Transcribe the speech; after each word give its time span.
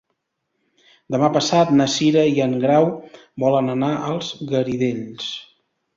Demà 1.15 1.27
passat 1.35 1.73
na 1.81 1.87
Cira 1.97 2.23
i 2.37 2.43
en 2.47 2.57
Grau 2.63 2.89
volen 3.47 3.73
anar 3.77 3.91
als 4.11 4.33
Garidells. 4.55 5.33